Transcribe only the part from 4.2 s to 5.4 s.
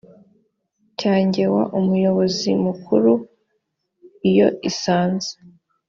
iyo isanze